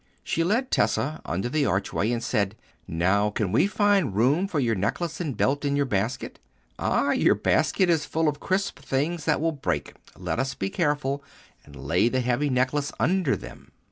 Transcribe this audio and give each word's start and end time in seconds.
She 0.23 0.43
led 0.43 0.71
Tessa 0.71 1.21
under 1.25 1.47
the 1.47 1.67
archway, 1.67 2.11
and 2.11 2.23
said, 2.23 2.55
"Now, 2.87 3.29
can 3.29 3.51
we 3.51 3.67
find 3.67 4.15
room 4.15 4.47
for 4.47 4.59
your 4.59 4.73
necklace 4.73 5.21
and 5.21 5.37
belt 5.37 5.63
in 5.63 5.75
your 5.75 5.85
basket? 5.85 6.39
Ah! 6.79 7.11
your 7.11 7.35
basket 7.35 7.87
is 7.87 8.07
full 8.07 8.27
of 8.27 8.39
crisp 8.39 8.79
things 8.79 9.25
that 9.25 9.39
will 9.39 9.51
break: 9.51 9.93
let 10.17 10.39
us 10.39 10.55
be 10.55 10.71
careful, 10.71 11.23
and 11.63 11.75
lay 11.75 12.09
the 12.09 12.21
heavy 12.21 12.49
necklace 12.49 12.91
under 12.99 13.35
them." 13.35 13.73